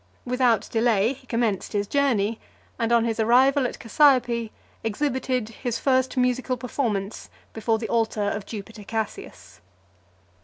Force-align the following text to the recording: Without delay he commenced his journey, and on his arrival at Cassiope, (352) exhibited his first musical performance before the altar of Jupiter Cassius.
Without 0.25 0.67
delay 0.71 1.13
he 1.13 1.27
commenced 1.27 1.73
his 1.73 1.85
journey, 1.85 2.39
and 2.79 2.91
on 2.91 3.05
his 3.05 3.19
arrival 3.19 3.67
at 3.67 3.77
Cassiope, 3.77 4.49
(352) 4.81 4.81
exhibited 4.83 5.49
his 5.49 5.77
first 5.77 6.17
musical 6.17 6.57
performance 6.57 7.29
before 7.53 7.77
the 7.77 7.87
altar 7.89 8.27
of 8.27 8.47
Jupiter 8.47 8.83
Cassius. 8.83 9.61